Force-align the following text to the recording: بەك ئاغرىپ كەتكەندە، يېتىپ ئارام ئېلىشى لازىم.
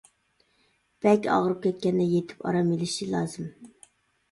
بەك 1.07 1.27
ئاغرىپ 1.35 1.61
كەتكەندە، 1.67 2.09
يېتىپ 2.15 2.43
ئارام 2.51 2.73
ئېلىشى 2.79 3.11
لازىم. 3.15 3.55